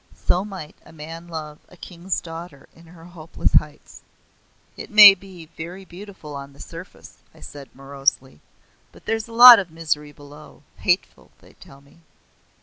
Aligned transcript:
So 0.25 0.43
might 0.43 0.75
a 0.83 0.91
man 0.91 1.27
love 1.27 1.59
a 1.69 1.77
king's 1.77 2.21
daughter 2.21 2.67
in 2.75 2.87
her 2.87 3.05
hopeless 3.05 3.53
heights. 3.53 4.01
"It 4.75 4.89
may 4.89 5.13
be 5.13 5.45
very 5.55 5.85
beautiful 5.85 6.35
on 6.35 6.53
the 6.53 6.59
surface," 6.59 7.17
I 7.35 7.41
said 7.41 7.69
morosely; 7.75 8.41
"but 8.91 9.05
there's 9.05 9.27
a 9.27 9.31
lot 9.33 9.59
of 9.59 9.69
misery 9.69 10.11
below 10.11 10.63
hateful, 10.79 11.29
they 11.39 11.53
tell 11.53 11.81
me." 11.81 11.99